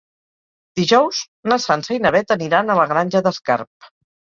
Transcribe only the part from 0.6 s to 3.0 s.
Dijous na Sança i na Beth aniran a la